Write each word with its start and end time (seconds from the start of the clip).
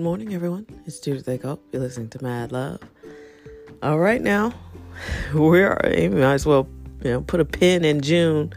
Good 0.00 0.04
morning, 0.04 0.32
everyone. 0.32 0.64
It's 0.86 0.98
Judith 0.98 1.28
Echo. 1.28 1.60
You're 1.72 1.82
listening 1.82 2.08
to 2.08 2.22
Mad 2.22 2.52
Love. 2.52 2.80
All 3.82 3.98
right, 3.98 4.22
now 4.22 4.54
we're 5.34 5.78
we 5.84 6.08
might 6.08 6.32
as 6.32 6.46
well 6.46 6.66
you 7.04 7.10
know 7.10 7.20
put 7.20 7.38
a 7.38 7.44
pin 7.44 7.84
in 7.84 8.00
June. 8.00 8.50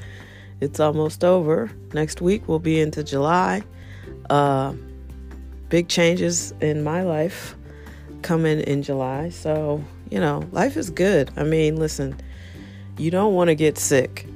It's 0.62 0.80
almost 0.80 1.22
over. 1.26 1.70
Next 1.94 2.22
week 2.22 2.48
we'll 2.48 2.60
be 2.60 2.80
into 2.80 3.04
July. 3.04 3.62
Uh, 4.30 4.74
big 5.68 5.90
changes 5.90 6.54
in 6.62 6.82
my 6.82 7.04
life 7.04 7.58
coming 8.22 8.62
in 8.62 8.82
July. 8.82 9.28
So 9.28 9.84
you 10.10 10.22
know, 10.22 10.48
life 10.54 10.78
is 10.78 10.90
good. 10.90 11.30
I 11.36 11.44
mean, 11.44 11.76
listen, 11.76 12.16
you 12.98 13.12
don't 13.12 13.34
want 13.34 13.50
to 13.50 13.56
get 13.56 13.78
sick. 13.78 14.28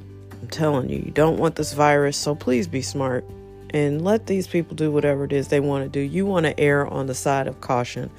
I'm 0.42 0.50
telling 0.50 0.90
you, 0.90 0.98
you 0.98 1.12
don't 1.12 1.38
want 1.38 1.56
this 1.56 1.72
virus. 1.72 2.18
So 2.18 2.36
please 2.36 2.68
be 2.68 2.82
smart 2.82 3.24
and 3.72 4.04
let 4.04 4.28
these 4.28 4.48
people 4.48 4.76
do 4.76 4.92
whatever 4.92 5.26
it 5.26 5.34
is 5.34 5.48
they 5.48 5.60
want 5.60 5.84
to 5.84 5.90
do. 5.90 6.00
You 6.00 6.26
want 6.26 6.46
to 6.46 6.60
err 6.60 6.88
on 6.88 7.08
the 7.08 7.16
side 7.16 7.48
of 7.48 7.62
caution. 7.62 8.10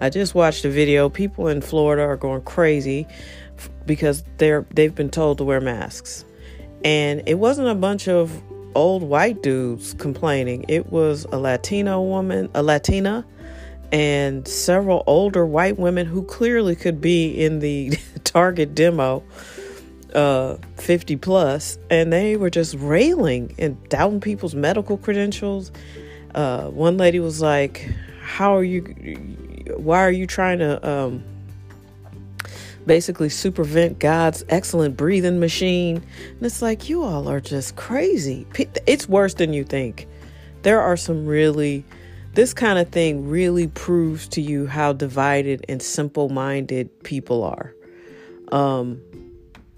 I 0.00 0.10
just 0.10 0.34
watched 0.34 0.64
a 0.64 0.70
video. 0.70 1.08
People 1.08 1.48
in 1.48 1.60
Florida 1.60 2.02
are 2.02 2.16
going 2.16 2.42
crazy 2.42 3.06
because 3.86 4.24
they're 4.38 4.66
they've 4.74 4.94
been 4.94 5.10
told 5.10 5.38
to 5.38 5.44
wear 5.44 5.60
masks. 5.60 6.24
And 6.84 7.22
it 7.26 7.34
wasn't 7.34 7.68
a 7.68 7.74
bunch 7.74 8.08
of 8.08 8.42
old 8.74 9.02
white 9.02 9.42
dudes 9.42 9.94
complaining. 9.94 10.64
It 10.68 10.92
was 10.92 11.24
a 11.32 11.38
Latino 11.38 12.02
woman, 12.02 12.50
a 12.54 12.62
Latina, 12.62 13.24
and 13.90 14.46
several 14.46 15.02
older 15.06 15.46
white 15.46 15.78
women 15.78 16.06
who 16.06 16.22
clearly 16.24 16.76
could 16.76 17.00
be 17.00 17.28
in 17.28 17.60
the 17.60 17.98
target 18.24 18.74
demo 18.74 19.22
uh, 20.16 20.56
50 20.78 21.16
plus, 21.16 21.78
and 21.90 22.12
they 22.12 22.36
were 22.36 22.48
just 22.48 22.74
railing 22.78 23.54
and 23.58 23.76
doubting 23.90 24.20
people's 24.20 24.54
medical 24.54 24.96
credentials. 24.96 25.70
Uh, 26.34 26.68
one 26.68 26.96
lady 26.96 27.20
was 27.20 27.42
like, 27.42 27.88
How 28.22 28.56
are 28.56 28.64
you? 28.64 28.82
Why 29.76 30.00
are 30.00 30.10
you 30.10 30.26
trying 30.26 30.58
to 30.60 30.88
um, 30.88 31.22
basically 32.86 33.28
supervent 33.28 33.98
God's 33.98 34.42
excellent 34.48 34.96
breathing 34.96 35.38
machine? 35.38 35.96
And 35.96 36.42
it's 36.42 36.62
like, 36.62 36.88
You 36.88 37.02
all 37.02 37.28
are 37.28 37.40
just 37.40 37.76
crazy. 37.76 38.46
It's 38.86 39.08
worse 39.08 39.34
than 39.34 39.52
you 39.52 39.64
think. 39.64 40.08
There 40.62 40.80
are 40.80 40.96
some 40.96 41.26
really, 41.26 41.84
this 42.32 42.54
kind 42.54 42.78
of 42.78 42.88
thing 42.88 43.28
really 43.28 43.68
proves 43.68 44.28
to 44.28 44.40
you 44.40 44.66
how 44.66 44.94
divided 44.94 45.66
and 45.68 45.82
simple 45.82 46.30
minded 46.30 47.02
people 47.02 47.44
are. 47.44 47.74
Um, 48.50 49.02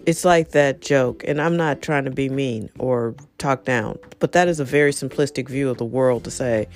it's 0.08 0.24
like 0.24 0.52
that 0.52 0.80
joke, 0.80 1.22
and 1.28 1.38
I'm 1.38 1.58
not 1.58 1.82
trying 1.82 2.06
to 2.06 2.10
be 2.10 2.30
mean 2.30 2.70
or 2.78 3.14
talk 3.36 3.66
down, 3.66 3.98
but 4.20 4.32
that 4.32 4.48
is 4.48 4.58
a 4.58 4.64
very 4.64 4.90
simplistic 4.90 5.50
view 5.50 5.68
of 5.68 5.76
the 5.76 5.84
world 5.84 6.24
to 6.24 6.30
say, 6.30 6.66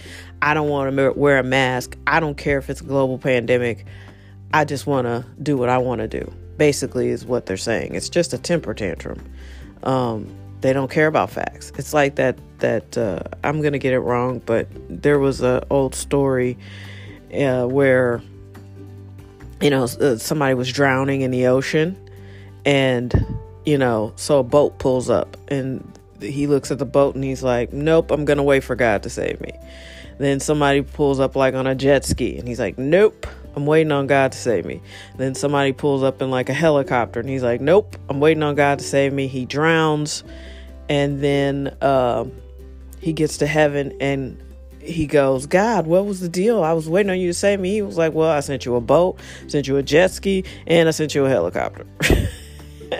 I 0.43 0.53
don't 0.53 0.69
want 0.69 0.95
to 0.95 1.13
wear 1.13 1.39
a 1.39 1.43
mask. 1.43 1.97
I 2.07 2.21
don't 2.21 2.37
care 2.37 2.59
if 2.59 2.69
it's 2.69 2.83
a 2.83 2.85
global 2.85 3.17
pandemic. 3.17 3.87
I 4.53 4.67
just 4.67 4.87
want 4.87 5.07
to 5.07 5.25
do 5.43 5.57
what 5.57 5.71
I 5.71 5.79
want 5.79 6.03
to 6.03 6.09
do. 6.09 6.31
Basically, 6.59 7.09
is 7.09 7.25
what 7.25 7.47
they're 7.47 7.57
saying. 7.57 7.95
It's 7.95 8.11
just 8.11 8.35
a 8.35 8.39
temper 8.39 8.75
tantrum. 8.75 9.19
Um, 9.83 10.31
they 10.61 10.75
don't 10.75 10.91
care 10.91 11.07
about 11.07 11.31
facts. 11.31 11.73
It's 11.79 11.95
like 11.95 12.17
that. 12.17 12.37
That 12.59 12.99
uh, 12.99 13.23
I'm 13.43 13.63
gonna 13.63 13.79
get 13.79 13.95
it 13.95 14.01
wrong, 14.01 14.43
but 14.45 14.69
there 14.91 15.19
was 15.19 15.41
a 15.41 15.67
old 15.71 15.95
story 15.95 16.59
uh, 17.35 17.65
where 17.65 18.23
you 19.63 19.71
know 19.71 19.85
uh, 19.85 20.17
somebody 20.17 20.53
was 20.53 20.71
drowning 20.71 21.23
in 21.23 21.31
the 21.31 21.47
ocean 21.47 21.97
and, 22.65 23.13
you 23.65 23.79
know, 23.79 24.13
so 24.17 24.41
a 24.41 24.43
boat 24.43 24.79
pulls 24.79 25.11
up 25.11 25.37
and 25.49 25.87
he 26.21 26.47
looks 26.47 26.71
at 26.71 26.79
the 26.79 26.85
boat 26.87 27.15
and 27.15 27.25
he's 27.25 27.43
like, 27.43 27.73
Nope, 27.73 28.11
I'm 28.11 28.25
going 28.25 28.37
to 28.37 28.43
wait 28.43 28.65
for 28.65 28.77
God 28.77 29.03
to 29.05 29.11
save 29.11 29.41
me. 29.41 29.53
Then 30.19 30.41
somebody 30.41 30.83
pulls 30.83 31.21
up 31.21 31.35
like 31.37 31.55
on 31.55 31.67
a 31.67 31.75
jet 31.75 32.05
ski 32.05 32.39
and 32.39 32.47
he's 32.47 32.61
like, 32.61 32.79
Nope, 32.79 33.27
I'm 33.57 33.67
waiting 33.67 33.93
on 33.93 34.07
God 34.07 34.33
to 34.33 34.39
save 34.39 34.65
me. 34.65 34.81
Then 35.17 35.35
somebody 35.35 35.73
pulls 35.73 36.03
up 36.03 36.23
in 36.23 36.31
like 36.31 36.49
a 36.49 36.55
helicopter 36.55 37.21
and 37.21 37.29
he's 37.29 37.43
like, 37.43 37.61
Nope, 37.61 37.97
I'm 38.09 38.21
waiting 38.21 38.43
on 38.43 38.55
God 38.55 38.79
to 38.79 38.85
save 38.85 39.13
me. 39.13 39.27
He 39.27 39.45
drowns 39.45 40.25
and 40.89 41.21
then 41.21 41.77
uh, 41.81 42.25
he 43.01 43.13
gets 43.13 43.39
to 43.39 43.47
heaven 43.47 43.97
and 44.01 44.41
he 44.81 45.07
goes, 45.07 45.47
God, 45.47 45.87
what 45.87 46.07
was 46.07 46.21
the 46.21 46.29
deal? 46.29 46.63
I 46.63 46.73
was 46.73 46.89
waiting 46.89 47.11
on 47.11 47.19
you 47.19 47.29
to 47.29 47.35
save 47.35 47.61
me. 47.61 47.73
He 47.73 47.83
was 47.83 47.97
like, 47.97 48.13
Well, 48.13 48.31
I 48.31 48.41
sent 48.41 48.65
you 48.65 48.75
a 48.75 48.81
boat, 48.81 49.19
sent 49.47 49.69
you 49.69 49.77
a 49.77 49.83
jet 49.83 50.11
ski, 50.11 50.45
and 50.67 50.89
I 50.89 50.93
sent 50.93 51.15
you 51.15 51.25
a 51.25 51.29
helicopter. 51.29 51.87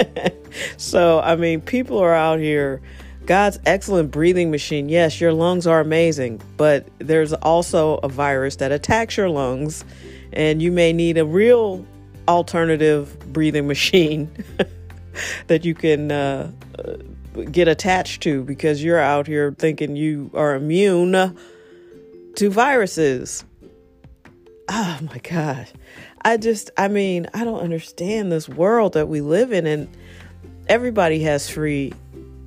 so, 0.77 1.21
I 1.21 1.37
mean, 1.37 1.61
people 1.61 1.99
are 1.99 2.15
out 2.15 2.39
here. 2.39 2.81
God's 3.27 3.59
excellent 3.67 4.11
breathing 4.11 4.51
machine. 4.51 4.89
Yes, 4.89 5.21
your 5.21 5.33
lungs 5.33 5.67
are 5.67 5.81
amazing, 5.81 6.41
but 6.57 6.89
there's 6.99 7.33
also 7.33 7.99
a 7.99 8.09
virus 8.09 8.57
that 8.57 8.73
attacks 8.73 9.17
your 9.17 9.29
lungs, 9.29 9.85
and 10.33 10.61
you 10.61 10.73
may 10.73 10.93
need 10.93 11.19
a 11.19 11.25
real 11.25 11.87
alternative 12.27 13.17
breathing 13.33 13.67
machine 13.67 14.31
that 15.47 15.65
you 15.65 15.75
can 15.75 16.11
uh, 16.11 16.51
get 17.51 17.69
attached 17.69 18.23
to 18.23 18.43
because 18.45 18.83
you're 18.83 18.99
out 18.99 19.27
here 19.27 19.55
thinking 19.57 19.97
you 19.97 20.31
are 20.35 20.55
immune 20.55 21.37
to 22.37 22.51
viruses. 22.51 23.45
Oh 24.69 24.99
my 25.03 25.19
gosh. 25.19 25.71
I 26.25 26.37
just, 26.37 26.71
I 26.77 26.89
mean, 26.89 27.27
I 27.35 27.45
don't 27.45 27.61
understand 27.61 28.31
this 28.31 28.49
world 28.49 28.95
that 28.95 29.09
we 29.09 29.21
live 29.21 29.53
in, 29.53 29.67
and 29.67 29.89
everybody 30.69 31.23
has 31.25 31.49
free, 31.49 31.93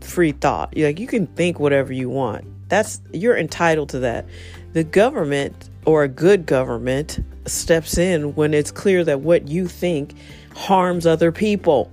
free 0.02 0.32
thought. 0.32 0.76
Like 0.78 1.00
you 1.00 1.08
can 1.08 1.28
think 1.28 1.60
whatever 1.60 1.92
you 1.92 2.10
want. 2.10 2.46
That's 2.70 3.02
you're 3.14 3.38
entitled 3.38 3.90
to 3.90 4.00
that. 4.00 4.26
The 4.74 4.84
government 4.84 5.70
or 5.86 6.04
a 6.04 6.08
good 6.08 6.46
government 6.46 7.20
steps 7.46 7.98
in 7.98 8.34
when 8.36 8.54
it's 8.54 8.72
clear 8.72 9.04
that 9.04 9.22
what 9.22 9.48
you 9.48 9.68
think 9.68 10.16
harms 10.56 11.06
other 11.06 11.32
people. 11.32 11.92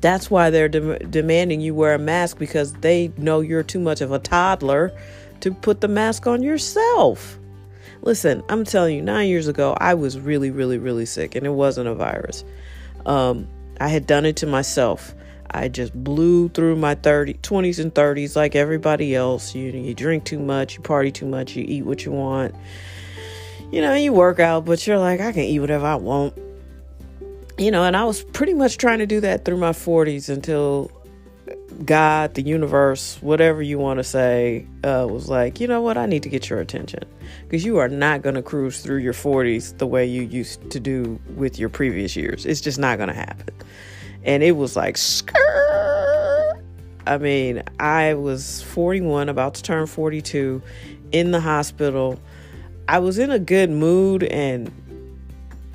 That's 0.00 0.30
why 0.30 0.50
they're 0.50 0.68
de- 0.68 0.98
demanding 1.00 1.60
you 1.60 1.74
wear 1.74 1.94
a 1.94 1.98
mask 1.98 2.38
because 2.38 2.72
they 2.74 3.12
know 3.16 3.40
you're 3.40 3.62
too 3.62 3.80
much 3.80 4.00
of 4.00 4.12
a 4.12 4.18
toddler 4.18 4.92
to 5.40 5.52
put 5.52 5.80
the 5.80 5.88
mask 5.88 6.26
on 6.26 6.42
yourself. 6.42 7.38
Listen, 8.02 8.42
I'm 8.48 8.64
telling 8.64 8.96
you, 8.96 9.02
nine 9.02 9.28
years 9.28 9.48
ago, 9.48 9.76
I 9.78 9.94
was 9.94 10.18
really, 10.18 10.50
really, 10.50 10.78
really 10.78 11.06
sick, 11.06 11.34
and 11.34 11.44
it 11.44 11.50
wasn't 11.50 11.88
a 11.88 11.94
virus. 11.94 12.44
Um, 13.06 13.48
I 13.80 13.88
had 13.88 14.06
done 14.06 14.24
it 14.24 14.36
to 14.36 14.46
myself. 14.46 15.14
I 15.50 15.68
just 15.68 15.94
blew 15.94 16.48
through 16.50 16.76
my 16.76 16.94
30, 16.94 17.34
20s 17.34 17.78
and 17.78 17.94
30s 17.94 18.36
like 18.36 18.54
everybody 18.54 19.14
else. 19.14 19.54
You, 19.54 19.70
you 19.70 19.94
drink 19.94 20.24
too 20.24 20.38
much, 20.38 20.76
you 20.76 20.82
party 20.82 21.10
too 21.10 21.26
much, 21.26 21.56
you 21.56 21.64
eat 21.66 21.82
what 21.82 22.04
you 22.04 22.12
want. 22.12 22.54
You 23.72 23.80
know, 23.80 23.94
you 23.94 24.12
work 24.12 24.40
out, 24.40 24.64
but 24.64 24.86
you're 24.86 24.98
like, 24.98 25.20
I 25.20 25.32
can 25.32 25.42
eat 25.42 25.60
whatever 25.60 25.86
I 25.86 25.96
want. 25.96 26.34
You 27.58 27.70
know, 27.70 27.84
and 27.84 27.96
I 27.96 28.04
was 28.04 28.22
pretty 28.22 28.54
much 28.54 28.78
trying 28.78 28.98
to 28.98 29.06
do 29.06 29.20
that 29.20 29.44
through 29.44 29.56
my 29.56 29.70
40s 29.70 30.28
until 30.28 30.90
God, 31.84 32.34
the 32.34 32.42
universe, 32.42 33.18
whatever 33.20 33.62
you 33.62 33.78
want 33.78 33.98
to 33.98 34.04
say, 34.04 34.66
uh, 34.82 35.06
was 35.08 35.28
like, 35.28 35.60
you 35.60 35.68
know 35.68 35.80
what? 35.80 35.96
I 35.96 36.06
need 36.06 36.24
to 36.24 36.28
get 36.28 36.50
your 36.50 36.60
attention 36.60 37.04
because 37.44 37.64
you 37.64 37.78
are 37.78 37.88
not 37.88 38.22
going 38.22 38.34
to 38.34 38.42
cruise 38.42 38.80
through 38.80 38.98
your 38.98 39.12
40s 39.12 39.78
the 39.78 39.86
way 39.86 40.04
you 40.04 40.22
used 40.22 40.70
to 40.70 40.80
do 40.80 41.20
with 41.36 41.58
your 41.58 41.68
previous 41.68 42.16
years. 42.16 42.46
It's 42.46 42.60
just 42.60 42.80
not 42.80 42.98
going 42.98 43.10
to 43.10 43.14
happen. 43.14 43.54
And 44.24 44.42
it 44.42 44.52
was 44.52 44.74
like, 44.74 44.96
Skrr! 44.96 46.62
I 47.06 47.16
mean, 47.16 47.62
I 47.78 48.14
was 48.14 48.62
41, 48.62 49.28
about 49.28 49.54
to 49.54 49.62
turn 49.62 49.86
42, 49.86 50.60
in 51.12 51.30
the 51.30 51.40
hospital. 51.40 52.18
I 52.88 52.98
was 52.98 53.18
in 53.18 53.30
a 53.30 53.38
good 53.38 53.70
mood 53.70 54.24
and 54.24 54.72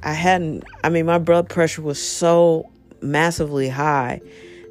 I 0.03 0.13
hadn't, 0.13 0.65
I 0.83 0.89
mean, 0.89 1.05
my 1.05 1.17
blood 1.17 1.47
pressure 1.47 1.81
was 1.81 2.01
so 2.01 2.69
massively 3.01 3.69
high 3.69 4.21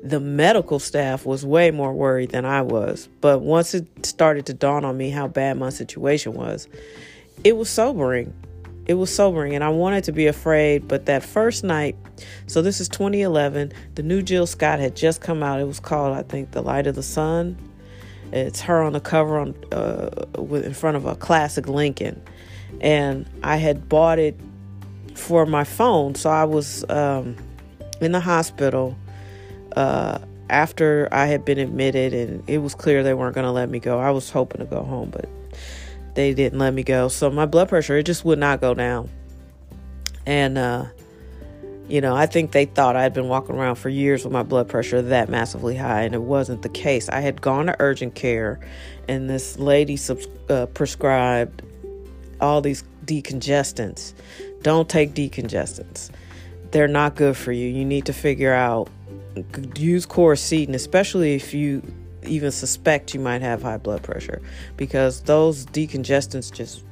the 0.02 0.18
medical 0.18 0.80
staff 0.80 1.24
was 1.24 1.46
way 1.46 1.70
more 1.70 1.92
worried 1.92 2.30
than 2.30 2.44
I 2.44 2.62
was. 2.62 3.08
But 3.20 3.40
once 3.40 3.72
it 3.72 3.86
started 4.04 4.46
to 4.46 4.54
dawn 4.54 4.84
on 4.84 4.96
me 4.96 5.10
how 5.10 5.28
bad 5.28 5.56
my 5.56 5.70
situation 5.70 6.34
was, 6.34 6.68
it 7.44 7.56
was 7.56 7.70
sobering. 7.70 8.34
It 8.86 8.94
was 8.94 9.14
sobering, 9.14 9.54
and 9.54 9.62
I 9.62 9.68
wanted 9.68 10.02
to 10.04 10.12
be 10.12 10.26
afraid. 10.26 10.88
But 10.88 11.06
that 11.06 11.22
first 11.22 11.62
night, 11.62 11.94
so 12.48 12.62
this 12.62 12.80
is 12.80 12.88
2011, 12.88 13.72
the 13.94 14.02
new 14.02 14.22
Jill 14.22 14.46
Scott 14.46 14.80
had 14.80 14.96
just 14.96 15.20
come 15.20 15.40
out. 15.40 15.60
It 15.60 15.68
was 15.68 15.78
called, 15.78 16.16
I 16.16 16.22
think, 16.24 16.50
The 16.50 16.62
Light 16.62 16.88
of 16.88 16.96
the 16.96 17.02
Sun. 17.02 17.56
It's 18.32 18.60
her 18.62 18.82
on 18.82 18.94
the 18.94 19.00
cover 19.00 19.38
on 19.38 19.54
uh, 19.70 20.26
in 20.56 20.74
front 20.74 20.96
of 20.96 21.04
a 21.04 21.14
classic 21.14 21.68
Lincoln, 21.68 22.20
and 22.80 23.28
I 23.44 23.56
had 23.56 23.88
bought 23.88 24.18
it 24.18 24.40
for 25.14 25.46
my 25.46 25.62
phone. 25.62 26.16
So 26.16 26.30
I 26.30 26.44
was 26.44 26.84
um, 26.88 27.36
in 28.00 28.12
the 28.12 28.20
hospital 28.20 28.96
uh, 29.76 30.18
after 30.50 31.08
I 31.10 31.26
had 31.26 31.44
been 31.44 31.58
admitted 31.58 32.12
and 32.12 32.48
it 32.48 32.58
was 32.58 32.74
clear 32.74 33.02
they 33.02 33.14
weren't 33.14 33.34
going 33.34 33.46
to 33.46 33.52
let 33.52 33.70
me 33.70 33.78
go. 33.78 33.98
I 33.98 34.10
was 34.10 34.30
hoping 34.30 34.60
to 34.60 34.66
go 34.66 34.82
home, 34.82 35.10
but 35.10 35.28
they 36.14 36.34
didn't 36.34 36.58
let 36.58 36.74
me 36.74 36.82
go. 36.82 37.08
So 37.08 37.30
my 37.30 37.46
blood 37.46 37.68
pressure, 37.68 37.96
it 37.96 38.04
just 38.04 38.24
would 38.24 38.38
not 38.38 38.60
go 38.60 38.74
down. 38.74 39.08
And, 40.26 40.58
uh, 40.58 40.86
you 41.88 42.00
know, 42.00 42.14
I 42.14 42.26
think 42.26 42.52
they 42.52 42.66
thought 42.66 42.96
I'd 42.96 43.12
been 43.12 43.28
walking 43.28 43.56
around 43.56 43.76
for 43.76 43.88
years 43.88 44.24
with 44.24 44.32
my 44.32 44.42
blood 44.42 44.68
pressure 44.68 45.02
that 45.02 45.28
massively 45.28 45.76
high, 45.76 46.02
and 46.02 46.14
it 46.14 46.22
wasn't 46.22 46.62
the 46.62 46.68
case. 46.68 47.08
I 47.08 47.20
had 47.20 47.40
gone 47.40 47.66
to 47.66 47.76
urgent 47.80 48.14
care, 48.14 48.60
and 49.08 49.28
this 49.28 49.58
lady 49.58 49.96
sub- 49.96 50.20
uh, 50.48 50.66
prescribed 50.66 51.62
all 52.40 52.60
these 52.60 52.84
decongestants. 53.04 54.14
Don't 54.62 54.88
take 54.88 55.12
decongestants. 55.12 56.10
They're 56.70 56.88
not 56.88 57.16
good 57.16 57.36
for 57.36 57.52
you. 57.52 57.68
You 57.68 57.84
need 57.84 58.06
to 58.06 58.12
figure 58.12 58.54
out 58.54 58.88
use 59.76 60.06
Coricidin, 60.06 60.74
especially 60.74 61.34
if 61.34 61.54
you 61.54 61.82
even 62.24 62.50
suspect 62.50 63.14
you 63.14 63.20
might 63.20 63.42
have 63.42 63.62
high 63.62 63.78
blood 63.78 64.02
pressure, 64.02 64.40
because 64.76 65.22
those 65.22 65.66
decongestants 65.66 66.52
just 66.52 66.84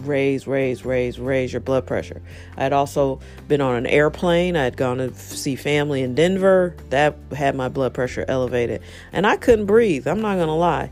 raise, 0.00 0.46
raise, 0.46 0.84
raise, 0.84 1.18
raise 1.18 1.52
your 1.52 1.60
blood 1.60 1.86
pressure. 1.86 2.20
I 2.56 2.62
had 2.62 2.72
also 2.72 3.20
been 3.48 3.60
on 3.60 3.76
an 3.76 3.86
airplane. 3.86 4.56
I 4.56 4.64
had 4.64 4.76
gone 4.76 4.98
to 4.98 5.14
see 5.14 5.56
family 5.56 6.02
in 6.02 6.14
Denver. 6.14 6.76
That 6.90 7.16
had 7.36 7.54
my 7.54 7.68
blood 7.68 7.94
pressure 7.94 8.24
elevated. 8.28 8.82
And 9.12 9.26
I 9.26 9.36
couldn't 9.36 9.66
breathe. 9.66 10.06
I'm 10.06 10.20
not 10.20 10.36
going 10.36 10.48
to 10.48 10.54
lie. 10.54 10.90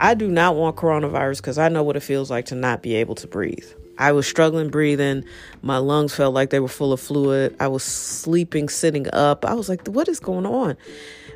I 0.00 0.14
do 0.14 0.28
not 0.28 0.54
want 0.56 0.76
coronavirus 0.76 1.38
because 1.38 1.58
I 1.58 1.68
know 1.68 1.82
what 1.82 1.96
it 1.96 2.00
feels 2.00 2.30
like 2.30 2.46
to 2.46 2.54
not 2.54 2.82
be 2.82 2.94
able 2.96 3.14
to 3.16 3.26
breathe. 3.26 3.68
I 3.98 4.12
was 4.12 4.26
struggling 4.26 4.70
breathing. 4.70 5.24
My 5.62 5.78
lungs 5.78 6.14
felt 6.14 6.32
like 6.32 6.50
they 6.50 6.60
were 6.60 6.68
full 6.68 6.92
of 6.92 7.00
fluid. 7.00 7.56
I 7.60 7.68
was 7.68 7.82
sleeping, 7.82 8.68
sitting 8.68 9.06
up. 9.12 9.44
I 9.44 9.54
was 9.54 9.68
like, 9.68 9.86
what 9.88 10.08
is 10.08 10.20
going 10.20 10.46
on? 10.46 10.76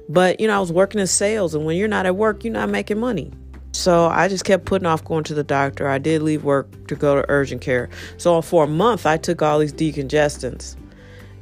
But, 0.08 0.40
you 0.40 0.46
know, 0.46 0.56
I 0.56 0.60
was 0.60 0.72
working 0.72 1.00
in 1.00 1.06
sales, 1.06 1.54
and 1.54 1.64
when 1.64 1.76
you're 1.76 1.88
not 1.88 2.06
at 2.06 2.16
work, 2.16 2.44
you're 2.44 2.52
not 2.52 2.70
making 2.70 2.98
money. 2.98 3.32
So 3.72 4.06
I 4.06 4.28
just 4.28 4.44
kept 4.44 4.64
putting 4.64 4.86
off 4.86 5.04
going 5.04 5.24
to 5.24 5.34
the 5.34 5.44
doctor. 5.44 5.88
I 5.88 5.98
did 5.98 6.22
leave 6.22 6.44
work 6.44 6.88
to 6.88 6.94
go 6.94 7.16
to 7.16 7.24
urgent 7.28 7.62
care. 7.62 7.88
So 8.16 8.40
for 8.42 8.64
a 8.64 8.68
month, 8.68 9.06
I 9.06 9.16
took 9.16 9.42
all 9.42 9.58
these 9.58 9.72
decongestants. 9.72 10.76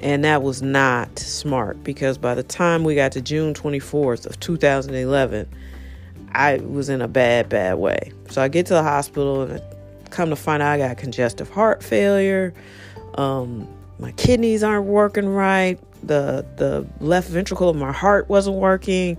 And 0.00 0.24
that 0.24 0.42
was 0.42 0.62
not 0.62 1.18
smart 1.18 1.84
because 1.84 2.16
by 2.16 2.34
the 2.34 2.42
time 2.42 2.84
we 2.84 2.94
got 2.94 3.12
to 3.12 3.20
June 3.20 3.52
24th 3.52 4.24
of 4.24 4.40
2011, 4.40 5.46
I 6.32 6.56
was 6.58 6.88
in 6.88 7.02
a 7.02 7.08
bad, 7.08 7.50
bad 7.50 7.74
way. 7.74 8.12
So 8.30 8.40
I 8.40 8.48
get 8.48 8.64
to 8.66 8.74
the 8.74 8.82
hospital 8.82 9.42
and 9.42 9.62
come 10.10 10.30
to 10.30 10.36
find 10.36 10.62
out 10.62 10.72
I 10.72 10.78
got 10.78 10.96
congestive 10.96 11.50
heart 11.50 11.82
failure. 11.82 12.54
Um, 13.14 13.68
my 13.98 14.12
kidneys 14.12 14.62
aren't 14.62 14.86
working 14.86 15.28
right. 15.28 15.78
The 16.02 16.46
the 16.56 16.86
left 17.04 17.28
ventricle 17.28 17.68
of 17.68 17.76
my 17.76 17.92
heart 17.92 18.28
wasn't 18.28 18.56
working. 18.56 19.18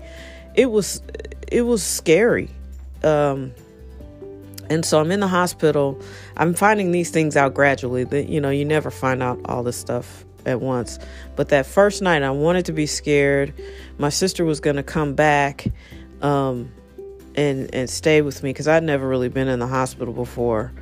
It 0.54 0.70
was 0.70 1.02
it 1.50 1.62
was 1.62 1.82
scary 1.82 2.50
um, 3.02 3.52
and 4.70 4.84
so 4.84 5.00
I'm 5.00 5.10
in 5.10 5.20
the 5.20 5.28
hospital. 5.28 6.00
I'm 6.36 6.54
finding 6.54 6.92
these 6.92 7.10
things 7.10 7.36
out 7.36 7.54
gradually. 7.54 8.04
That 8.04 8.28
you 8.28 8.40
know, 8.40 8.50
you 8.50 8.64
never 8.64 8.90
find 8.90 9.22
out 9.22 9.40
all 9.44 9.62
this 9.62 9.76
stuff 9.76 10.24
at 10.46 10.60
once. 10.60 10.98
But 11.36 11.48
that 11.50 11.66
first 11.66 12.02
night, 12.02 12.22
I 12.22 12.30
wanted 12.30 12.66
to 12.66 12.72
be 12.72 12.86
scared. 12.86 13.52
My 13.98 14.08
sister 14.08 14.44
was 14.44 14.60
going 14.60 14.76
to 14.76 14.82
come 14.82 15.14
back 15.14 15.66
um, 16.22 16.72
and 17.34 17.74
and 17.74 17.88
stay 17.88 18.22
with 18.22 18.42
me 18.42 18.50
because 18.50 18.68
I'd 18.68 18.82
never 18.82 19.08
really 19.08 19.28
been 19.28 19.48
in 19.48 19.58
the 19.58 19.66
hospital 19.66 20.12
before. 20.12 20.72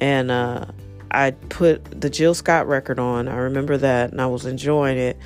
And 0.00 0.30
uh, 0.30 0.66
I 1.10 1.32
put 1.32 2.00
the 2.00 2.10
Jill 2.10 2.34
Scott 2.34 2.66
record 2.66 2.98
on. 2.98 3.28
I 3.28 3.36
remember 3.36 3.76
that, 3.76 4.10
and 4.10 4.20
I 4.20 4.26
was 4.26 4.46
enjoying 4.46 4.98
it. 4.98 5.16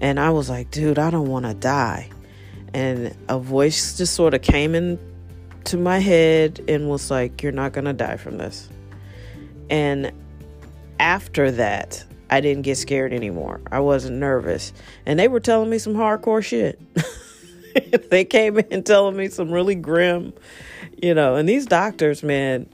And 0.00 0.18
I 0.18 0.30
was 0.30 0.50
like, 0.50 0.70
dude, 0.70 0.98
I 0.98 1.10
don't 1.10 1.28
want 1.28 1.44
to 1.46 1.54
die. 1.54 2.10
And 2.74 3.16
a 3.28 3.38
voice 3.38 3.96
just 3.98 4.14
sort 4.14 4.34
of 4.34 4.42
came 4.42 4.74
in 4.74 4.98
to 5.64 5.76
my 5.76 5.98
head 5.98 6.60
and 6.68 6.88
was 6.88 7.10
like, 7.10 7.42
You're 7.42 7.52
not 7.52 7.74
to 7.74 7.92
die 7.92 8.16
from 8.16 8.38
this. 8.38 8.68
And 9.70 10.12
after 10.98 11.50
that, 11.52 12.04
I 12.30 12.40
didn't 12.40 12.62
get 12.62 12.76
scared 12.78 13.12
anymore. 13.12 13.60
I 13.70 13.80
wasn't 13.80 14.16
nervous. 14.16 14.72
And 15.06 15.18
they 15.18 15.28
were 15.28 15.40
telling 15.40 15.70
me 15.70 15.78
some 15.78 15.94
hardcore 15.94 16.42
shit. 16.42 16.80
they 18.10 18.24
came 18.24 18.58
in 18.58 18.82
telling 18.82 19.16
me 19.16 19.28
some 19.28 19.50
really 19.50 19.74
grim, 19.74 20.32
you 21.02 21.14
know, 21.14 21.36
and 21.36 21.48
these 21.48 21.66
doctors, 21.66 22.22
man, 22.22 22.68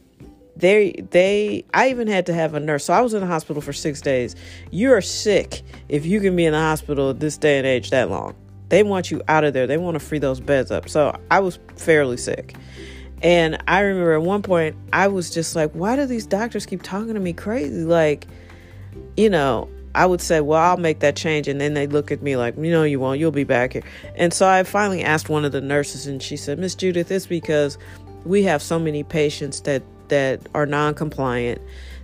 they 0.56 0.92
they 1.10 1.64
I 1.72 1.90
even 1.90 2.08
had 2.08 2.26
to 2.26 2.34
have 2.34 2.54
a 2.54 2.60
nurse. 2.60 2.84
So 2.84 2.92
I 2.92 3.00
was 3.00 3.14
in 3.14 3.20
the 3.20 3.26
hospital 3.26 3.62
for 3.62 3.72
6 3.72 4.00
days. 4.00 4.34
You're 4.70 5.00
sick 5.00 5.62
if 5.88 6.04
you 6.04 6.20
can 6.20 6.34
be 6.34 6.44
in 6.44 6.52
the 6.52 6.58
hospital 6.58 7.14
this 7.14 7.36
day 7.36 7.58
and 7.58 7.66
age 7.66 7.90
that 7.90 8.10
long. 8.10 8.34
They 8.68 8.82
want 8.82 9.10
you 9.10 9.22
out 9.28 9.44
of 9.44 9.54
there. 9.54 9.66
They 9.66 9.78
want 9.78 9.94
to 9.94 10.00
free 10.00 10.18
those 10.18 10.40
beds 10.40 10.70
up. 10.70 10.88
So 10.88 11.18
I 11.30 11.40
was 11.40 11.58
fairly 11.76 12.16
sick. 12.16 12.54
And 13.22 13.62
I 13.66 13.80
remember 13.80 14.12
at 14.12 14.22
one 14.22 14.42
point, 14.42 14.76
I 14.92 15.08
was 15.08 15.30
just 15.30 15.56
like, 15.56 15.72
why 15.72 15.96
do 15.96 16.06
these 16.06 16.26
doctors 16.26 16.66
keep 16.66 16.82
talking 16.82 17.14
to 17.14 17.20
me 17.20 17.32
crazy? 17.32 17.82
Like, 17.82 18.26
you 19.16 19.30
know, 19.30 19.68
I 19.98 20.06
would 20.06 20.20
say, 20.20 20.40
well, 20.40 20.60
I'll 20.60 20.76
make 20.76 21.00
that 21.00 21.16
change. 21.16 21.48
And 21.48 21.60
then 21.60 21.74
they 21.74 21.88
look 21.88 22.12
at 22.12 22.22
me 22.22 22.36
like, 22.36 22.56
you 22.56 22.70
know, 22.70 22.84
you 22.84 23.00
won't, 23.00 23.18
you'll 23.18 23.32
be 23.32 23.42
back 23.42 23.72
here. 23.72 23.82
And 24.14 24.32
so 24.32 24.48
I 24.48 24.62
finally 24.62 25.02
asked 25.02 25.28
one 25.28 25.44
of 25.44 25.50
the 25.50 25.60
nurses, 25.60 26.06
and 26.06 26.22
she 26.22 26.36
said, 26.36 26.56
Miss 26.56 26.76
Judith, 26.76 27.10
it's 27.10 27.26
because 27.26 27.78
we 28.24 28.44
have 28.44 28.62
so 28.62 28.78
many 28.78 29.02
patients 29.02 29.62
that, 29.62 29.82
that 30.06 30.40
are 30.54 30.66
non 30.66 30.94
compliant. 30.94 31.60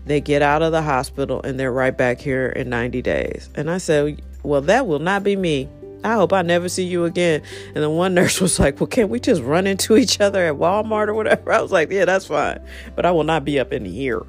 They 0.06 0.20
get 0.20 0.42
out 0.42 0.60
of 0.60 0.72
the 0.72 0.82
hospital 0.82 1.40
and 1.44 1.58
they're 1.58 1.72
right 1.72 1.96
back 1.96 2.20
here 2.20 2.48
in 2.48 2.68
90 2.68 3.00
days. 3.00 3.48
And 3.54 3.70
I 3.70 3.78
said, 3.78 4.20
well, 4.42 4.60
that 4.62 4.88
will 4.88 4.98
not 4.98 5.22
be 5.22 5.36
me. 5.36 5.68
I 6.02 6.14
hope 6.14 6.32
I 6.32 6.42
never 6.42 6.68
see 6.68 6.84
you 6.84 7.04
again. 7.04 7.42
And 7.74 7.82
the 7.82 7.88
one 7.88 8.12
nurse 8.14 8.40
was 8.40 8.58
like, 8.58 8.80
Well, 8.80 8.88
can't 8.88 9.08
we 9.08 9.18
just 9.18 9.40
run 9.40 9.66
into 9.66 9.96
each 9.96 10.20
other 10.20 10.44
at 10.44 10.56
Walmart 10.56 11.08
or 11.08 11.14
whatever? 11.14 11.50
I 11.52 11.62
was 11.62 11.72
like, 11.72 11.90
Yeah, 11.90 12.04
that's 12.04 12.26
fine. 12.26 12.60
But 12.94 13.06
I 13.06 13.12
will 13.12 13.24
not 13.24 13.44
be 13.44 13.58
up 13.58 13.72
in 13.72 13.86
here. 13.86 14.20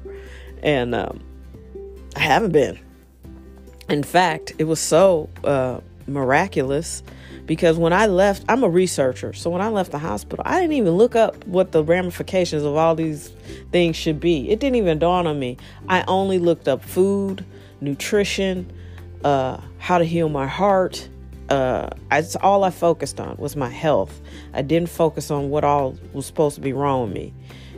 And 0.62 0.94
um, 0.94 1.20
I 2.14 2.20
haven't 2.20 2.52
been. 2.52 2.78
In 3.88 4.02
fact, 4.02 4.52
it 4.58 4.64
was 4.64 4.80
so 4.80 5.28
uh, 5.44 5.80
miraculous 6.06 7.02
because 7.46 7.78
when 7.78 7.92
I 7.92 8.06
left, 8.06 8.44
I'm 8.48 8.64
a 8.64 8.68
researcher. 8.68 9.32
So 9.32 9.50
when 9.50 9.60
I 9.60 9.68
left 9.68 9.92
the 9.92 9.98
hospital, 9.98 10.42
I 10.46 10.60
didn't 10.60 10.74
even 10.74 10.92
look 10.94 11.14
up 11.14 11.46
what 11.46 11.72
the 11.72 11.84
ramifications 11.84 12.64
of 12.64 12.74
all 12.74 12.94
these 12.94 13.28
things 13.70 13.94
should 13.94 14.18
be. 14.18 14.50
It 14.50 14.58
didn't 14.58 14.76
even 14.76 14.98
dawn 14.98 15.26
on 15.26 15.38
me. 15.38 15.56
I 15.88 16.04
only 16.08 16.38
looked 16.38 16.66
up 16.66 16.82
food, 16.82 17.44
nutrition, 17.80 18.72
uh, 19.24 19.60
how 19.78 19.98
to 19.98 20.04
heal 20.04 20.28
my 20.28 20.46
heart, 20.46 21.08
uh, 21.48 21.90
all 22.40 22.64
I 22.64 22.70
focused 22.70 23.20
on 23.20 23.36
was 23.36 23.56
my 23.56 23.68
health. 23.68 24.20
I 24.52 24.62
didn't 24.62 24.88
focus 24.88 25.30
on 25.30 25.50
what 25.50 25.64
all 25.64 25.96
was 26.12 26.26
supposed 26.26 26.56
to 26.56 26.60
be 26.60 26.72
wrong 26.72 27.04
with 27.04 27.12
me. 27.12 27.34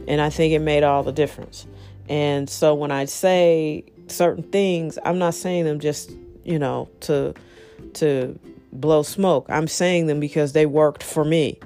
And 0.07 0.21
I 0.21 0.31
think 0.31 0.55
it 0.55 0.61
made 0.61 0.83
all 0.83 1.03
the 1.03 1.13
difference. 1.13 1.67
And 2.09 2.49
so 2.49 2.75
when 2.75 2.91
I 2.91 3.05
say 3.05 3.85
certain 4.11 4.45
things, 4.45 4.99
I'm 5.05 5.19
not 5.19 5.35
saying 5.35 5.65
them 5.65 5.81
just, 5.81 6.13
you 6.45 6.59
know, 6.59 6.89
to 7.01 7.35
to 7.95 8.39
blow 8.73 9.03
smoke. 9.03 9.47
I'm 9.49 9.69
saying 9.69 10.07
them 10.07 10.21
because 10.21 10.53
they 10.53 10.67
worked 10.67 11.03
for 11.03 11.25
me. 11.25 11.59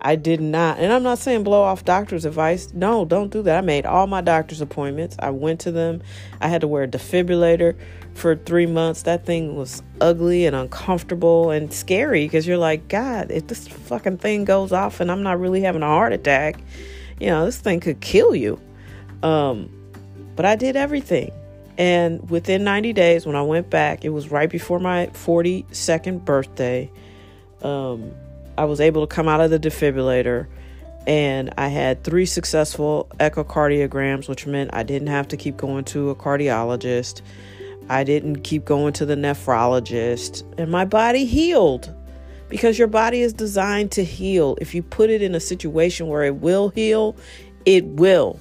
I 0.00 0.14
did 0.14 0.40
not, 0.40 0.78
and 0.78 0.92
I'm 0.92 1.02
not 1.02 1.18
saying 1.18 1.42
blow 1.42 1.62
off 1.62 1.84
doctor's 1.84 2.24
advice. 2.24 2.72
No, 2.72 3.04
don't 3.04 3.32
do 3.32 3.42
that. 3.42 3.58
I 3.58 3.60
made 3.62 3.84
all 3.84 4.06
my 4.06 4.20
doctor's 4.20 4.60
appointments. 4.60 5.16
I 5.18 5.30
went 5.30 5.60
to 5.60 5.72
them. 5.72 6.02
I 6.40 6.46
had 6.48 6.60
to 6.60 6.68
wear 6.68 6.84
a 6.84 6.88
defibrillator 6.88 7.76
for 8.14 8.36
three 8.36 8.66
months. 8.66 9.02
That 9.02 9.26
thing 9.26 9.56
was 9.56 9.82
ugly 10.00 10.46
and 10.46 10.54
uncomfortable 10.54 11.50
and 11.50 11.72
scary 11.72 12.26
because 12.26 12.46
you're 12.46 12.58
like, 12.58 12.88
God, 12.88 13.32
if 13.32 13.48
this 13.48 13.66
fucking 13.66 14.18
thing 14.18 14.44
goes 14.44 14.72
off 14.72 15.00
and 15.00 15.10
I'm 15.10 15.24
not 15.24 15.40
really 15.40 15.62
having 15.62 15.82
a 15.82 15.86
heart 15.86 16.12
attack, 16.12 16.60
you 17.18 17.26
know, 17.26 17.44
this 17.44 17.58
thing 17.58 17.80
could 17.80 18.00
kill 18.00 18.36
you. 18.36 18.60
Um, 19.24 19.68
but 20.36 20.44
I 20.44 20.54
did 20.54 20.76
everything. 20.76 21.32
And 21.78 22.28
within 22.28 22.64
90 22.64 22.92
days, 22.92 23.24
when 23.24 23.36
I 23.36 23.42
went 23.42 23.70
back, 23.70 24.04
it 24.04 24.10
was 24.10 24.30
right 24.30 24.50
before 24.50 24.80
my 24.80 25.06
42nd 25.14 26.24
birthday. 26.24 26.90
Um, 27.62 28.12
I 28.58 28.64
was 28.64 28.80
able 28.80 29.06
to 29.06 29.14
come 29.14 29.28
out 29.28 29.40
of 29.40 29.50
the 29.50 29.58
defibrillator 29.58 30.48
and 31.08 31.54
I 31.56 31.68
had 31.68 32.04
three 32.04 32.26
successful 32.26 33.08
echocardiograms, 33.18 34.28
which 34.28 34.46
meant 34.46 34.70
I 34.74 34.82
didn't 34.82 35.08
have 35.08 35.26
to 35.28 35.38
keep 35.38 35.56
going 35.56 35.84
to 35.86 36.10
a 36.10 36.14
cardiologist. 36.14 37.22
I 37.88 38.04
didn't 38.04 38.42
keep 38.42 38.66
going 38.66 38.92
to 38.94 39.06
the 39.06 39.14
nephrologist, 39.14 40.42
and 40.58 40.70
my 40.70 40.84
body 40.84 41.24
healed 41.24 41.94
because 42.50 42.78
your 42.78 42.88
body 42.88 43.22
is 43.22 43.32
designed 43.32 43.90
to 43.92 44.04
heal. 44.04 44.58
If 44.60 44.74
you 44.74 44.82
put 44.82 45.08
it 45.08 45.22
in 45.22 45.34
a 45.34 45.40
situation 45.40 46.08
where 46.08 46.24
it 46.24 46.36
will 46.36 46.68
heal, 46.68 47.16
it 47.64 47.86
will. 47.86 48.38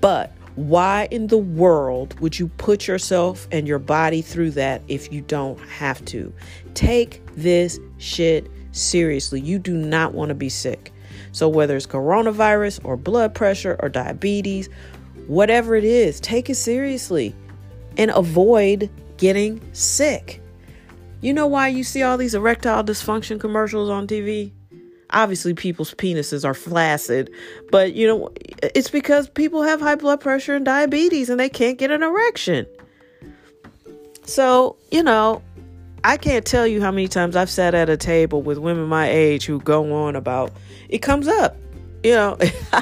But 0.00 0.32
why 0.56 1.08
in 1.10 1.28
the 1.28 1.38
world 1.38 2.18
would 2.20 2.38
you 2.38 2.48
put 2.48 2.86
yourself 2.86 3.48
and 3.50 3.66
your 3.66 3.78
body 3.78 4.20
through 4.20 4.50
that 4.52 4.82
if 4.88 5.12
you 5.12 5.22
don't 5.22 5.58
have 5.60 6.04
to? 6.06 6.32
Take 6.74 7.22
this 7.36 7.78
shit 7.98 8.50
seriously. 8.72 9.40
You 9.40 9.58
do 9.58 9.74
not 9.74 10.14
want 10.14 10.28
to 10.28 10.34
be 10.34 10.48
sick. 10.48 10.92
So, 11.32 11.48
whether 11.48 11.76
it's 11.76 11.86
coronavirus 11.86 12.84
or 12.84 12.96
blood 12.96 13.34
pressure 13.34 13.76
or 13.80 13.88
diabetes, 13.88 14.68
whatever 15.26 15.74
it 15.74 15.84
is, 15.84 16.20
take 16.20 16.50
it 16.50 16.56
seriously 16.56 17.34
and 17.96 18.10
avoid 18.10 18.90
getting 19.16 19.60
sick. 19.72 20.42
You 21.20 21.32
know 21.32 21.46
why 21.46 21.68
you 21.68 21.84
see 21.84 22.02
all 22.02 22.16
these 22.16 22.34
erectile 22.34 22.82
dysfunction 22.82 23.38
commercials 23.40 23.88
on 23.88 24.06
TV? 24.06 24.52
Obviously, 25.12 25.54
people's 25.54 25.92
penises 25.94 26.44
are 26.44 26.54
flaccid, 26.54 27.30
but 27.70 27.94
you 27.94 28.06
know, 28.06 28.30
it's 28.74 28.90
because 28.90 29.28
people 29.28 29.62
have 29.62 29.80
high 29.80 29.94
blood 29.94 30.20
pressure 30.20 30.54
and 30.54 30.64
diabetes 30.64 31.28
and 31.28 31.38
they 31.38 31.48
can't 31.48 31.78
get 31.78 31.90
an 31.90 32.02
erection. 32.02 32.66
So, 34.24 34.76
you 34.90 35.02
know, 35.02 35.42
I 36.04 36.16
can't 36.16 36.44
tell 36.44 36.66
you 36.66 36.80
how 36.80 36.90
many 36.90 37.08
times 37.08 37.36
I've 37.36 37.50
sat 37.50 37.74
at 37.74 37.88
a 37.88 37.96
table 37.96 38.42
with 38.42 38.58
women 38.58 38.86
my 38.86 39.08
age 39.08 39.44
who 39.44 39.60
go 39.60 39.92
on 39.92 40.16
about 40.16 40.52
it 40.88 40.98
comes 40.98 41.28
up. 41.28 41.56
You 42.02 42.12
know, 42.14 42.38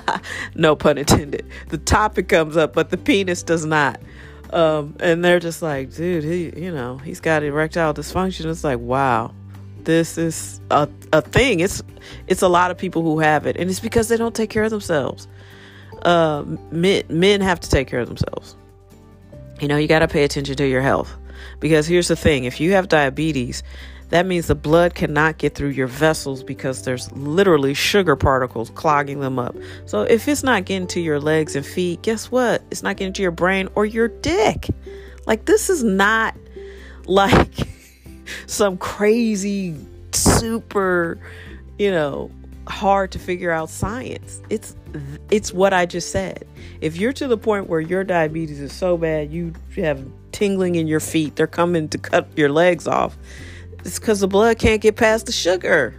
no 0.55 0.75
pun 0.77 0.97
intended. 0.97 1.45
The 1.69 1.79
topic 1.79 2.29
comes 2.29 2.57
up, 2.57 2.73
but 2.73 2.91
the 2.91 2.97
penis 2.97 3.43
does 3.43 3.67
not. 3.67 4.01
um, 4.53 4.97
and 5.01 5.25
they're 5.25 5.41
just 5.41 5.63
like, 5.63 5.95
dude, 5.95 6.25
he, 6.25 6.53
you 6.59 6.73
know, 6.73 6.97
he's 6.99 7.21
got 7.21 7.43
erectile 7.43 7.93
dysfunction. 7.93 8.47
It's 8.47 8.65
like, 8.65 8.79
wow, 8.79 9.35
this 9.85 10.19
is 10.19 10.61
a, 10.71 10.89
a 11.13 11.23
thing. 11.23 11.61
It's 11.61 11.83
it's 12.27 12.43
a 12.43 12.49
lot 12.49 12.71
of 12.71 12.79
people 12.79 13.03
who 13.03 13.19
have 13.21 13.47
it, 13.47 13.57
and 13.57 13.71
it's 13.71 13.81
because 13.81 14.09
they 14.09 14.17
don't 14.17 14.35
take 14.35 14.51
care 14.51 14.65
of 14.65 14.71
themselves. 14.71 15.29
Uh, 16.03 16.45
men 16.71 17.05
men 17.09 17.41
have 17.41 17.61
to 17.61 17.69
take 17.69 17.89
care 17.89 18.01
of 18.01 18.09
themselves. 18.09 18.57
You 19.61 19.69
know, 19.69 19.77
you 19.77 19.89
got 19.89 19.99
to 19.99 20.09
pay 20.09 20.25
attention 20.25 20.57
to 20.57 20.67
your 20.67 20.81
health 20.81 21.15
because 21.59 21.87
here's 21.87 22.09
the 22.09 22.17
thing: 22.17 22.45
if 22.45 22.61
you 22.61 22.73
have 22.73 22.89
diabetes, 22.89 23.63
that 24.11 24.27
means 24.27 24.49
the 24.49 24.55
blood 24.55 24.95
cannot 24.95 25.39
get 25.39 25.55
through 25.55 25.71
your 25.71 25.87
vessels 25.87 26.43
because 26.43 26.83
there's 26.83 27.11
literally 27.13 27.75
sugar 27.75 28.17
particles 28.17 28.71
clogging 28.71 29.21
them 29.21 29.39
up. 29.39 29.57
So 29.87 30.03
if 30.03 30.27
it's 30.27 30.43
not 30.43 30.65
getting 30.65 30.89
to 30.89 31.01
your 31.01 31.21
legs 31.21 31.55
and 31.55 31.65
feet, 31.65 32.03
guess 32.03 32.31
what? 32.31 32.63
It's 32.71 32.83
not 32.83 32.97
getting 32.97 33.13
to 33.15 33.23
your 33.23 33.31
brain 33.31 33.69
or 33.77 33.87
your 33.87 34.09
dick. 34.09 34.69
Like 35.27 35.45
this 35.45 35.71
is 35.71 35.85
not 35.85 36.35
like 37.07 37.70
some 38.51 38.79
crazy 38.79 39.77
super, 40.13 41.19
you 41.79 41.91
know, 41.91 42.31
hard 42.67 43.11
to 43.13 43.19
figure 43.19 43.51
out 43.51 43.71
science. 43.71 44.43
It's 44.51 44.77
it's 45.31 45.53
what 45.53 45.73
I 45.73 45.87
just 45.87 46.11
said. 46.11 46.47
If 46.81 46.97
you're 46.97 47.13
to 47.15 47.29
the 47.29 47.39
point 47.39 47.69
where 47.69 47.81
your 47.81 48.05
diabetes 48.05 48.61
is 48.61 48.73
so 48.73 48.97
bad 48.97 49.33
you 49.33 49.53
have 49.77 50.05
tingling 50.33 50.75
in 50.75 50.87
your 50.87 51.01
feet, 51.01 51.37
they're 51.37 51.47
coming 51.47 51.89
to 51.89 51.99
cut 51.99 52.29
your 52.37 52.51
legs 52.51 52.87
off 52.87 53.17
it's 53.85 53.99
because 53.99 54.21
the 54.21 54.29
blood 54.29 54.59
can't 54.59 54.81
get 54.81 54.97
past 54.97 55.27
the 55.27 55.33
sugar. 55.33 55.95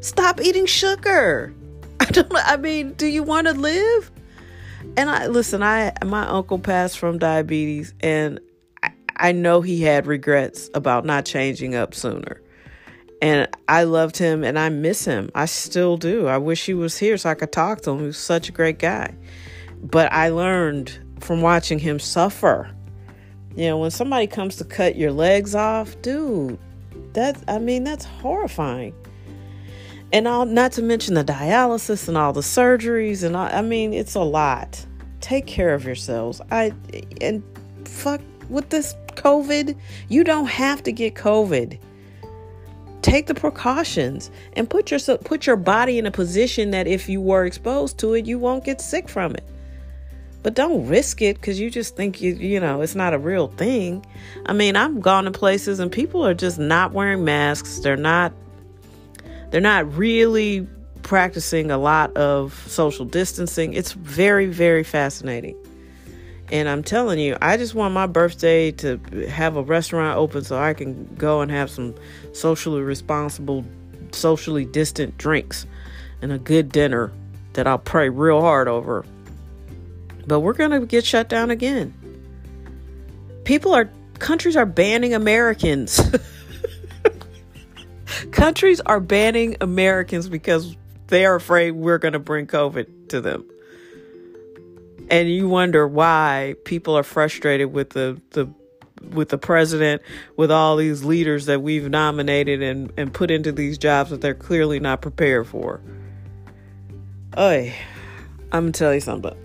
Stop 0.00 0.40
eating 0.40 0.66
sugar. 0.66 1.54
I 2.00 2.06
don't. 2.06 2.32
I 2.32 2.56
mean, 2.56 2.94
do 2.94 3.06
you 3.06 3.22
want 3.22 3.46
to 3.46 3.52
live? 3.52 4.10
And 4.96 5.10
I 5.10 5.26
listen. 5.26 5.62
I 5.62 5.92
my 6.04 6.26
uncle 6.26 6.58
passed 6.58 6.98
from 6.98 7.18
diabetes, 7.18 7.94
and 8.00 8.40
I, 9.22 9.32
know 9.32 9.60
he 9.60 9.82
had 9.82 10.06
regrets 10.06 10.68
about 10.74 11.04
not 11.04 11.24
changing 11.24 11.74
up 11.74 11.94
sooner. 11.94 12.42
And 13.20 13.48
I 13.68 13.84
loved 13.84 14.16
him, 14.16 14.42
and 14.42 14.58
I 14.58 14.68
miss 14.68 15.04
him. 15.04 15.30
I 15.34 15.46
still 15.46 15.96
do. 15.96 16.26
I 16.26 16.38
wish 16.38 16.66
he 16.66 16.74
was 16.74 16.98
here 16.98 17.16
so 17.16 17.30
I 17.30 17.34
could 17.34 17.52
talk 17.52 17.82
to 17.82 17.92
him. 17.92 18.00
He 18.00 18.06
was 18.06 18.18
such 18.18 18.48
a 18.48 18.52
great 18.52 18.78
guy. 18.78 19.14
But 19.80 20.12
I 20.12 20.28
learned 20.28 20.98
from 21.20 21.40
watching 21.40 21.78
him 21.78 21.98
suffer 21.98 22.68
you 23.56 23.66
know, 23.66 23.78
when 23.78 23.90
somebody 23.90 24.26
comes 24.26 24.56
to 24.56 24.64
cut 24.64 24.96
your 24.96 25.12
legs 25.12 25.54
off, 25.54 26.00
dude, 26.00 26.58
that 27.12 27.42
I 27.48 27.58
mean, 27.58 27.84
that's 27.84 28.04
horrifying. 28.04 28.94
And 30.12 30.26
all 30.26 30.46
not 30.46 30.72
to 30.72 30.82
mention 30.82 31.14
the 31.14 31.24
dialysis 31.24 32.08
and 32.08 32.16
all 32.16 32.32
the 32.32 32.40
surgeries 32.40 33.22
and 33.22 33.36
all, 33.36 33.46
I 33.46 33.62
mean, 33.62 33.92
it's 33.92 34.14
a 34.14 34.20
lot. 34.20 34.84
Take 35.20 35.46
care 35.46 35.74
of 35.74 35.84
yourselves. 35.84 36.40
I 36.50 36.72
and 37.20 37.42
fuck 37.84 38.20
with 38.48 38.70
this 38.70 38.94
COVID, 39.16 39.76
you 40.08 40.24
don't 40.24 40.46
have 40.46 40.82
to 40.84 40.92
get 40.92 41.14
COVID. 41.14 41.78
Take 43.02 43.26
the 43.26 43.34
precautions 43.34 44.30
and 44.52 44.70
put 44.70 44.90
yourself 44.90 45.20
put 45.24 45.46
your 45.46 45.56
body 45.56 45.98
in 45.98 46.06
a 46.06 46.10
position 46.10 46.70
that 46.70 46.86
if 46.86 47.08
you 47.08 47.20
were 47.20 47.44
exposed 47.44 47.98
to 47.98 48.14
it, 48.14 48.26
you 48.26 48.38
won't 48.38 48.64
get 48.64 48.80
sick 48.80 49.08
from 49.08 49.34
it. 49.34 49.44
But 50.42 50.54
don't 50.54 50.86
risk 50.86 51.22
it 51.22 51.36
because 51.36 51.58
you 51.58 51.70
just 51.70 51.96
think 51.96 52.20
you 52.20 52.34
you 52.34 52.60
know 52.60 52.80
it's 52.80 52.94
not 52.94 53.12
a 53.12 53.18
real 53.18 53.48
thing. 53.48 54.04
I 54.46 54.52
mean 54.52 54.76
i've 54.76 55.00
gone 55.00 55.24
to 55.24 55.30
places 55.30 55.80
and 55.80 55.90
people 55.90 56.24
are 56.24 56.34
just 56.34 56.58
not 56.58 56.92
wearing 56.92 57.24
masks. 57.24 57.80
They're 57.80 57.96
not 57.96 58.32
they're 59.50 59.60
not 59.60 59.96
really 59.96 60.66
practicing 61.02 61.70
a 61.70 61.78
lot 61.78 62.16
of 62.16 62.54
social 62.68 63.04
distancing. 63.04 63.74
It's 63.74 63.92
very 63.92 64.46
very 64.46 64.84
fascinating 64.84 65.56
and 66.52 66.68
i'm 66.68 66.84
telling 66.84 67.18
you 67.18 67.36
i 67.42 67.56
just 67.56 67.74
want 67.74 67.92
my 67.92 68.06
birthday 68.06 68.70
to 68.70 68.96
have 69.28 69.56
a 69.56 69.62
restaurant 69.62 70.16
open 70.16 70.44
so 70.44 70.56
i 70.56 70.72
can 70.72 71.12
go 71.16 71.40
and 71.40 71.50
have 71.50 71.68
some 71.68 71.92
socially 72.32 72.82
responsible 72.82 73.64
socially 74.12 74.64
distant 74.64 75.18
drinks 75.18 75.66
and 76.20 76.30
a 76.30 76.38
good 76.38 76.70
dinner 76.70 77.10
that 77.54 77.66
i'll 77.66 77.78
pray 77.78 78.08
real 78.08 78.40
hard 78.40 78.68
over 78.68 79.04
but 80.26 80.40
we're 80.40 80.52
going 80.52 80.70
to 80.70 80.86
get 80.86 81.04
shut 81.04 81.28
down 81.28 81.50
again. 81.50 81.92
People 83.44 83.74
are, 83.74 83.90
countries 84.18 84.56
are 84.56 84.66
banning 84.66 85.14
Americans. 85.14 86.00
countries 88.30 88.80
are 88.80 89.00
banning 89.00 89.56
Americans 89.60 90.28
because 90.28 90.76
they 91.08 91.26
are 91.26 91.34
afraid 91.34 91.72
we're 91.72 91.98
going 91.98 92.12
to 92.12 92.18
bring 92.18 92.46
COVID 92.46 93.08
to 93.08 93.20
them. 93.20 93.44
And 95.10 95.28
you 95.28 95.48
wonder 95.48 95.86
why 95.86 96.54
people 96.64 96.96
are 96.96 97.02
frustrated 97.02 97.72
with 97.72 97.90
the, 97.90 98.20
the 98.30 98.48
with 99.10 99.30
the 99.30 99.38
president, 99.38 100.02
with 100.36 100.50
all 100.50 100.76
these 100.76 101.04
leaders 101.04 101.46
that 101.46 101.60
we've 101.60 101.88
nominated 101.88 102.62
and, 102.62 102.92
and 102.96 103.12
put 103.12 103.30
into 103.30 103.52
these 103.52 103.76
jobs 103.78 104.10
that 104.10 104.20
they're 104.20 104.34
clearly 104.34 104.78
not 104.80 105.02
prepared 105.02 105.46
for. 105.46 105.80
Hey, 107.34 107.74
I'm 108.52 108.64
gonna 108.64 108.72
tell 108.72 108.94
you 108.94 109.00
something. 109.00 109.36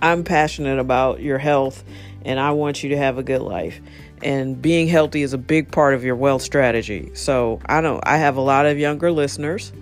I'm 0.00 0.24
passionate 0.24 0.78
about 0.78 1.20
your 1.20 1.38
health 1.38 1.84
and 2.24 2.40
I 2.40 2.52
want 2.52 2.82
you 2.82 2.90
to 2.90 2.96
have 2.96 3.18
a 3.18 3.22
good 3.22 3.42
life. 3.42 3.80
And 4.22 4.60
being 4.60 4.88
healthy 4.88 5.22
is 5.22 5.32
a 5.32 5.38
big 5.38 5.70
part 5.70 5.94
of 5.94 6.04
your 6.04 6.16
wealth 6.16 6.42
strategy. 6.42 7.10
So 7.14 7.60
I 7.66 7.80
know 7.80 8.00
I 8.02 8.16
have 8.16 8.36
a 8.36 8.40
lot 8.40 8.66
of 8.66 8.78
younger 8.78 9.12
listeners. 9.12 9.72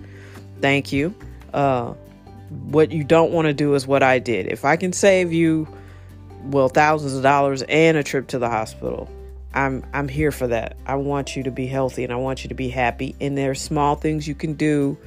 Thank 0.59 0.91
you. 0.91 1.15
Uh, 1.53 1.93
what 2.49 2.91
you 2.91 3.03
don't 3.03 3.31
want 3.31 3.47
to 3.47 3.53
do 3.53 3.73
is 3.75 3.87
what 3.87 4.03
I 4.03 4.19
did. 4.19 4.47
If 4.47 4.65
I 4.65 4.75
can 4.75 4.93
save 4.93 5.33
you, 5.33 5.67
well, 6.43 6.69
thousands 6.69 7.13
of 7.13 7.23
dollars 7.23 7.63
and 7.63 7.97
a 7.97 8.03
trip 8.03 8.27
to 8.29 8.39
the 8.39 8.49
hospital, 8.49 9.09
I'm 9.53 9.85
I'm 9.93 10.07
here 10.07 10.31
for 10.31 10.47
that. 10.47 10.77
I 10.85 10.95
want 10.95 11.35
you 11.35 11.43
to 11.43 11.51
be 11.51 11.67
healthy 11.67 12.03
and 12.03 12.11
I 12.11 12.17
want 12.17 12.43
you 12.43 12.49
to 12.49 12.55
be 12.55 12.69
happy. 12.69 13.15
And 13.21 13.37
there's 13.37 13.61
small 13.61 13.95
things 13.95 14.27
you 14.27 14.35
can 14.35 14.53
do. 14.53 14.97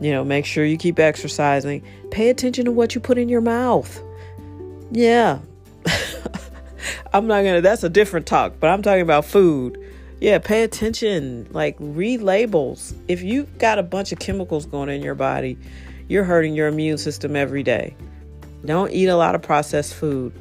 You 0.00 0.12
know, 0.12 0.24
make 0.24 0.44
sure 0.44 0.64
you 0.64 0.76
keep 0.76 0.98
exercising. 0.98 1.82
Pay 2.10 2.28
attention 2.28 2.66
to 2.66 2.72
what 2.72 2.94
you 2.94 3.00
put 3.00 3.16
in 3.16 3.28
your 3.28 3.40
mouth. 3.40 4.00
Yeah. 4.90 5.38
I'm 7.12 7.26
not 7.26 7.42
gonna, 7.42 7.62
that's 7.62 7.82
a 7.82 7.88
different 7.88 8.26
talk, 8.26 8.54
but 8.60 8.68
I'm 8.68 8.82
talking 8.82 9.00
about 9.00 9.24
food. 9.24 9.82
Yeah, 10.20 10.38
pay 10.38 10.62
attention. 10.62 11.48
Like, 11.50 11.76
read 11.78 12.22
labels. 12.22 12.94
If 13.08 13.22
you've 13.22 13.58
got 13.58 13.78
a 13.78 13.82
bunch 13.82 14.12
of 14.12 14.18
chemicals 14.18 14.66
going 14.66 14.88
in 14.88 15.02
your 15.02 15.14
body, 15.14 15.58
you're 16.08 16.24
hurting 16.24 16.54
your 16.54 16.68
immune 16.68 16.98
system 16.98 17.36
every 17.36 17.62
day. 17.62 17.96
Don't 18.64 18.90
eat 18.92 19.06
a 19.06 19.16
lot 19.16 19.34
of 19.34 19.42
processed 19.42 19.94
food. 19.94 20.32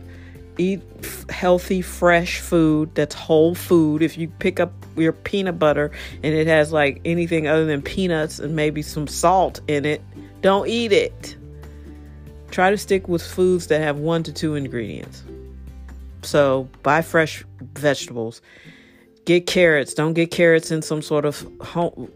Eat 0.58 0.82
f- 1.04 1.30
healthy, 1.30 1.82
fresh 1.82 2.40
food 2.40 2.94
that's 2.96 3.14
whole 3.14 3.56
food. 3.56 4.02
If 4.02 4.18
you 4.18 4.28
pick 4.28 4.60
up 4.60 4.72
your 4.96 5.12
peanut 5.12 5.60
butter 5.60 5.92
and 6.24 6.34
it 6.34 6.48
has 6.48 6.72
like 6.72 7.02
anything 7.06 7.48
other 7.48 7.66
than 7.66 7.82
peanuts 7.82 8.40
and 8.40 8.56
maybe 8.56 8.82
some 8.82 9.08
salt 9.08 9.60
in 9.68 9.86
it, 9.86 10.02
don't 10.42 10.68
eat 10.68 10.92
it. 10.92 11.36
Try 12.52 12.70
to 12.70 12.78
stick 12.78 13.08
with 13.08 13.22
foods 13.22 13.68
that 13.68 13.82
have 13.82 13.98
one 13.98 14.24
to 14.24 14.32
two 14.32 14.56
ingredients. 14.56 15.24
So 16.22 16.70
buy 16.84 17.02
fresh 17.02 17.44
vegetables. 17.74 18.42
Get 19.26 19.48
carrots. 19.48 19.94
Don't 19.94 20.14
get 20.14 20.32
carrots 20.32 20.72
in 20.72 20.82
some 20.82 21.02
sort 21.02 21.26
of 21.26 21.46
home, 21.60 22.10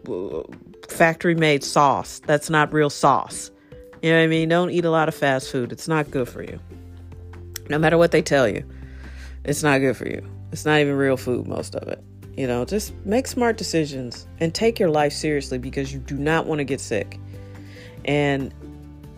factory 1.00 1.34
made 1.34 1.64
sauce. 1.64 2.20
That's 2.26 2.50
not 2.50 2.74
real 2.74 2.90
sauce. 2.90 3.50
You 4.02 4.10
know 4.10 4.18
what 4.18 4.24
I 4.24 4.26
mean? 4.26 4.50
Don't 4.50 4.68
eat 4.68 4.84
a 4.84 4.90
lot 4.90 5.08
of 5.08 5.14
fast 5.14 5.50
food. 5.50 5.72
It's 5.72 5.88
not 5.88 6.10
good 6.10 6.28
for 6.28 6.42
you. 6.42 6.60
No 7.70 7.78
matter 7.78 7.96
what 7.96 8.10
they 8.10 8.20
tell 8.20 8.46
you, 8.46 8.62
it's 9.44 9.62
not 9.62 9.78
good 9.78 9.96
for 9.96 10.06
you. 10.06 10.22
It's 10.52 10.66
not 10.66 10.78
even 10.78 10.94
real 10.96 11.16
food, 11.16 11.48
most 11.48 11.74
of 11.74 11.88
it. 11.88 12.04
You 12.36 12.46
know, 12.46 12.66
just 12.66 12.94
make 13.06 13.26
smart 13.26 13.56
decisions 13.56 14.26
and 14.40 14.54
take 14.54 14.78
your 14.78 14.90
life 14.90 15.14
seriously 15.14 15.56
because 15.56 15.90
you 15.90 16.00
do 16.00 16.18
not 16.18 16.44
want 16.44 16.58
to 16.58 16.64
get 16.64 16.82
sick. 16.82 17.18
And 18.04 18.52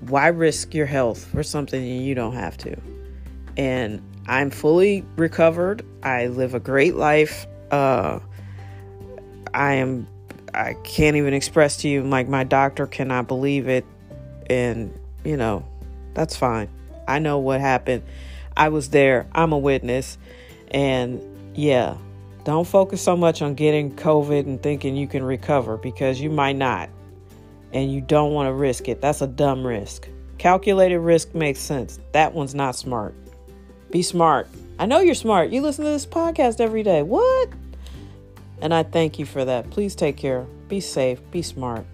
why 0.03 0.29
risk 0.29 0.75
your 0.75 0.87
health 0.87 1.25
for 1.25 1.43
something 1.43 1.85
you 1.85 2.15
don't 2.15 2.35
have 2.35 2.57
to? 2.59 2.77
And 3.57 4.01
I'm 4.29 4.51
fully 4.51 5.05
recovered. 5.17 5.85
I 6.05 6.29
live 6.29 6.55
a 6.55 6.61
great 6.61 6.95
life. 6.95 7.45
Uh, 7.73 8.21
I 9.53 9.75
am, 9.75 10.07
I 10.55 10.75
can't 10.85 11.17
even 11.17 11.35
express 11.35 11.79
to 11.79 11.89
you, 11.89 12.03
like, 12.03 12.29
my 12.29 12.45
doctor 12.45 12.87
cannot 12.87 13.29
believe 13.29 13.69
it. 13.69 13.87
And, 14.49 14.99
you 15.25 15.37
know, 15.37 15.65
that's 16.15 16.37
fine. 16.37 16.69
I 17.09 17.19
know 17.19 17.39
what 17.39 17.61
happened. 17.61 18.03
I 18.57 18.69
was 18.69 18.91
there. 18.91 19.27
I'm 19.33 19.53
a 19.53 19.59
witness. 19.59 20.19
And 20.71 21.23
yeah, 21.55 21.97
don't 22.45 22.67
focus 22.67 23.03
so 23.03 23.17
much 23.17 23.43
on 23.43 23.55
getting 23.55 23.95
COVID 23.95 24.47
and 24.47 24.63
thinking 24.63 24.97
you 24.97 25.07
can 25.07 25.23
recover 25.23 25.77
because 25.77 26.21
you 26.21 26.31
might 26.31 26.57
not 26.57 26.91
and 27.73 27.93
you 27.93 28.01
don't 28.01 28.33
want 28.33 28.49
to 28.49 28.53
risk 28.53 28.89
it. 28.89 29.01
That's 29.01 29.23
a 29.23 29.27
dumb 29.27 29.67
risk. 29.67 30.09
Calculated 30.39 30.99
risk 30.99 31.35
makes 31.35 31.61
sense. 31.61 32.01
That 32.13 32.35
one's 32.35 32.55
not 32.55 32.77
smart. 32.77 33.15
Be 33.91 34.03
smart. 34.03 34.49
I 34.79 34.87
know 34.87 35.01
you're 35.01 35.15
smart. 35.15 35.51
You 35.51 35.61
listen 35.61 35.85
to 35.85 35.91
this 35.91 36.07
podcast 36.07 36.61
every 36.61 36.83
day. 36.83 37.03
What? 37.03 37.51
And 38.63 38.73
I 38.73 38.85
thank 38.85 39.19
you 39.19 39.27
for 39.27 39.45
that. 39.45 39.71
Please 39.71 39.97
take 39.97 40.17
care. 40.17 40.47
Be 40.69 40.79
safe. 40.81 41.21
Be 41.33 41.43
smart. 41.43 41.85